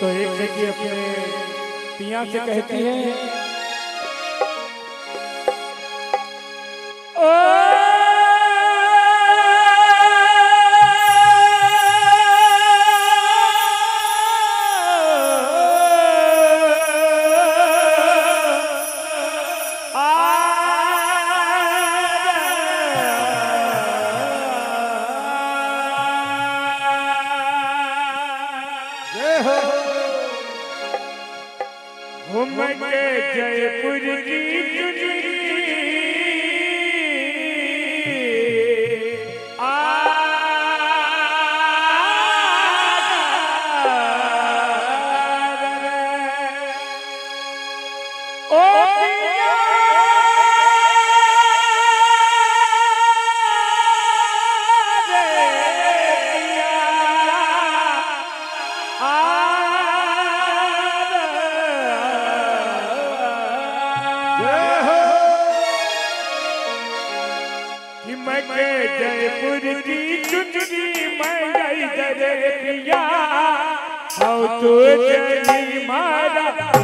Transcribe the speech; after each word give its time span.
तो 0.00 0.08
एक 0.08 0.28
जगह 0.36 0.68
अपने 0.68 1.00
पिया 1.98 2.24
से 2.32 2.38
कहती 2.46 2.82
है 2.82 3.14
ओ 7.18 7.30
Ah! 19.92 20.29
जयपुर 69.00 69.80
की 69.80 70.24
चुनरी 70.24 71.06
मैं 71.18 71.52
गई 71.52 71.86
दरे 71.96 72.50
पिया। 72.50 72.98
हाउ 74.18 74.46
तो 74.60 74.72
जनी 75.08 75.78
तो 75.80 75.86
मारा। 75.86 76.79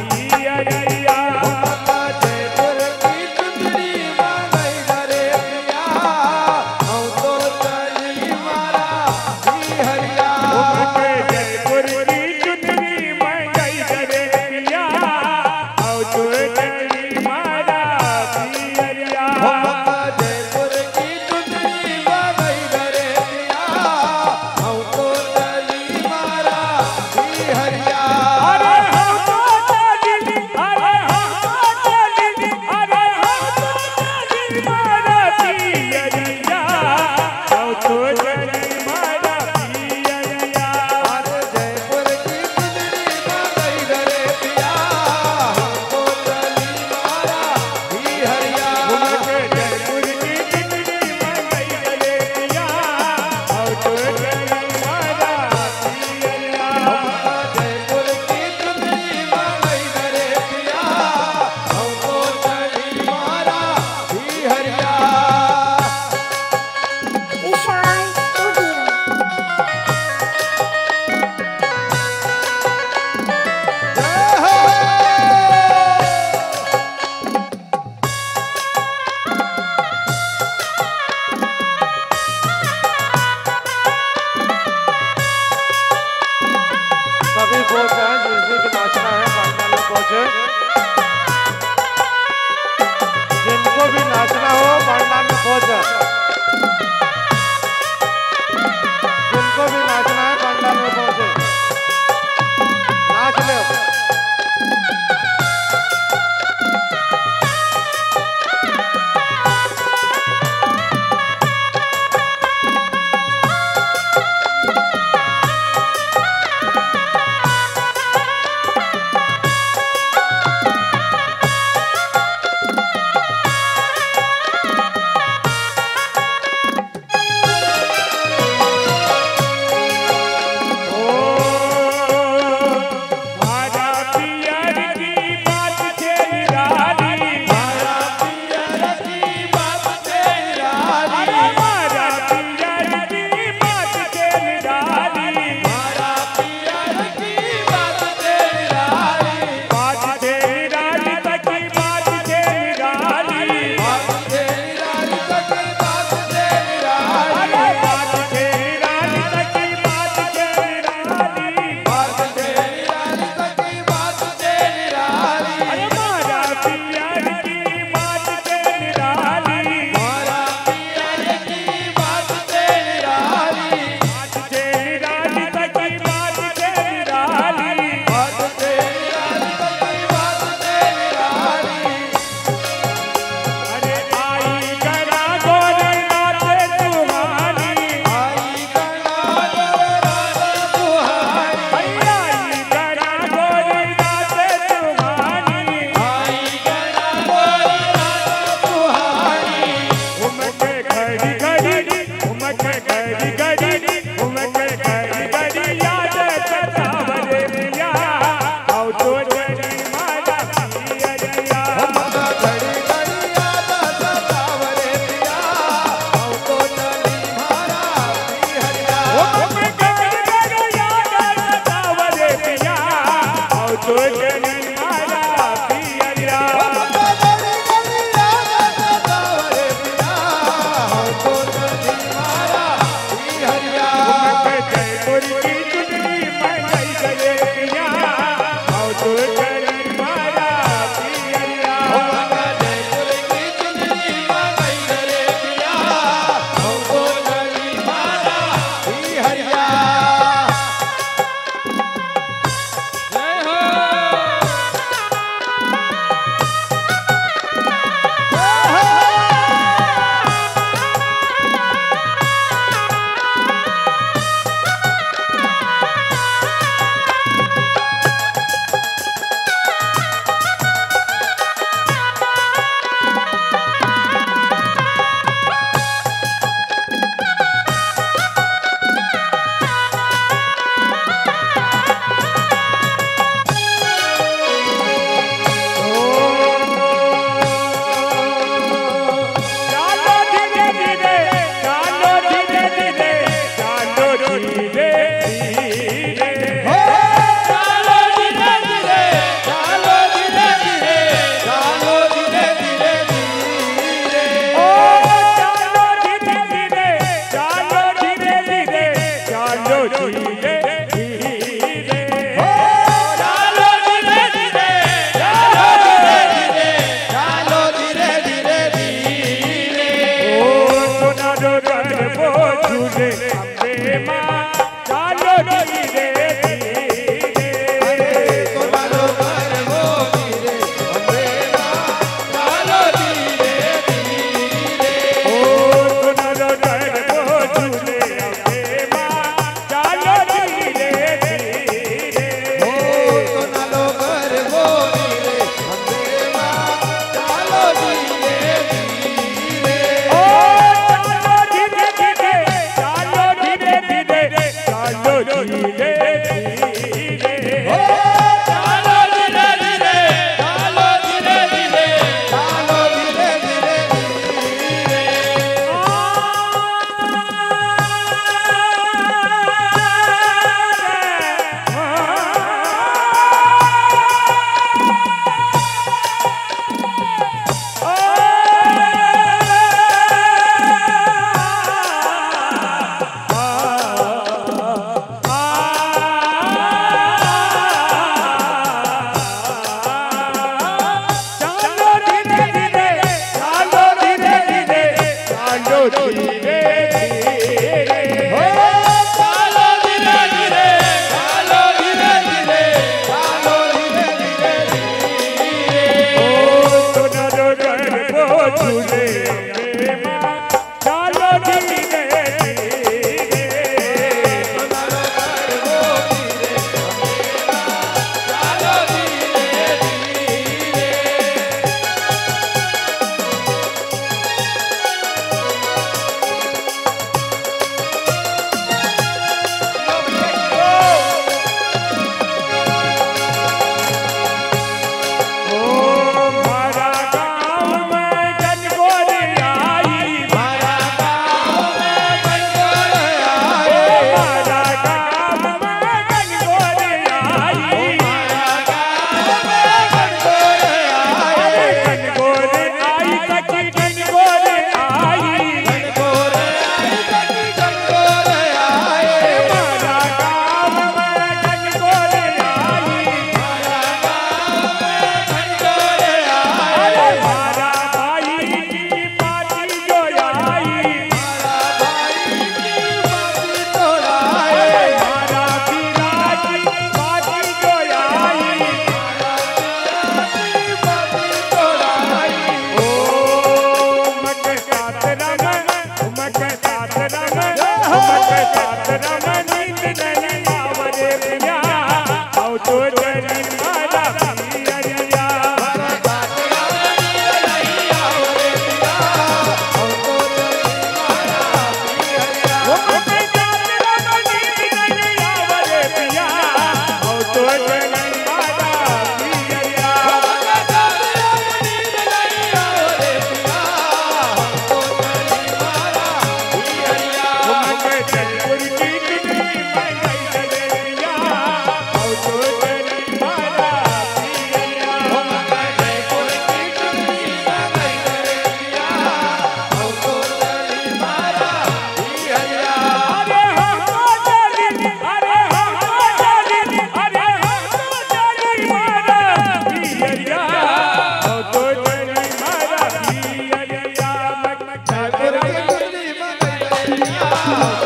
Yeah. 547.19 547.76